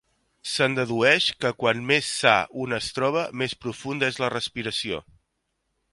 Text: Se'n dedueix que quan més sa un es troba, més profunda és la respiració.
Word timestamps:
Se'n 0.51 0.77
dedueix 0.77 1.27
que 1.43 1.51
quan 1.59 1.83
més 1.91 2.09
sa 2.23 2.33
un 2.63 2.75
es 2.79 2.89
troba, 2.97 3.27
més 3.43 3.57
profunda 3.67 4.13
és 4.15 4.19
la 4.25 4.31
respiració. 4.39 5.03